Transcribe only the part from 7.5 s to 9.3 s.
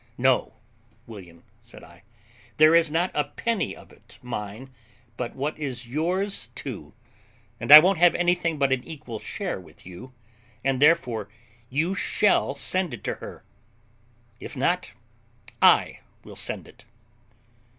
and I won't have anything but an equal